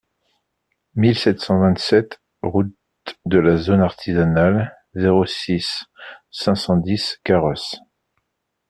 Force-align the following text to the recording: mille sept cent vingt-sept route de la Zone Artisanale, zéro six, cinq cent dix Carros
mille 0.95 1.15
sept 1.15 1.39
cent 1.39 1.59
vingt-sept 1.59 2.19
route 2.41 2.73
de 3.27 3.37
la 3.37 3.55
Zone 3.57 3.81
Artisanale, 3.81 4.75
zéro 4.95 5.27
six, 5.27 5.83
cinq 6.31 6.55
cent 6.55 6.77
dix 6.77 7.19
Carros 7.23 7.61